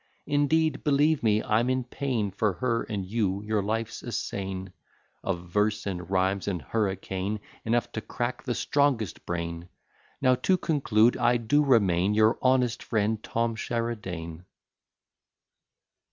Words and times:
Indeed, 0.25 0.83
believe 0.83 1.21
me, 1.21 1.43
I'm 1.43 1.69
in 1.69 1.83
pain 1.83 2.31
For 2.31 2.53
her 2.53 2.81
and 2.81 3.05
you; 3.05 3.43
your 3.43 3.61
life's 3.61 4.01
a 4.01 4.11
scene 4.11 4.73
Of 5.23 5.47
verse, 5.51 5.85
and 5.85 6.09
rhymes, 6.09 6.47
and 6.47 6.59
hurricane, 6.59 7.39
Enough 7.65 7.91
to 7.91 8.01
crack 8.01 8.41
the 8.43 8.55
strongest 8.55 9.23
brain. 9.27 9.69
Now 10.19 10.33
to 10.33 10.57
conclude, 10.57 11.17
I 11.17 11.37
do 11.37 11.63
remain, 11.63 12.15
Your 12.15 12.39
honest 12.41 12.81
friend, 12.81 13.21
TOM 13.21 13.55
SHERIDAN. 13.55 14.43